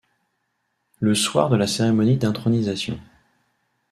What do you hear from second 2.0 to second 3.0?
d'intronisation.